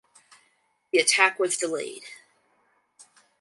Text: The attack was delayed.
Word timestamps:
The 0.91 0.97
attack 0.97 1.37
was 1.37 1.57
delayed. 1.59 2.01